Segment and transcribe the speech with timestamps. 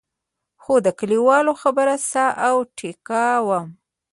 [0.61, 3.67] خو د کلیوالو خبره ساه او ټیکا وم.